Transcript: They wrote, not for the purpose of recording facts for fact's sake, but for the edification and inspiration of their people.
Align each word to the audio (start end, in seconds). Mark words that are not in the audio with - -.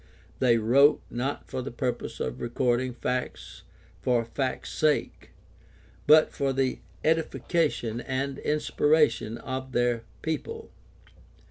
They 0.39 0.57
wrote, 0.57 0.99
not 1.11 1.47
for 1.47 1.61
the 1.61 1.69
purpose 1.69 2.19
of 2.19 2.41
recording 2.41 2.95
facts 2.95 3.61
for 4.01 4.25
fact's 4.25 4.71
sake, 4.71 5.29
but 6.07 6.31
for 6.31 6.51
the 6.53 6.79
edification 7.03 8.01
and 8.01 8.39
inspiration 8.39 9.37
of 9.37 9.73
their 9.73 10.01
people. 10.23 10.71